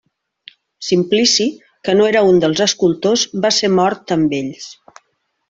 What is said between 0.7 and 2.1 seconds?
Simplici, que no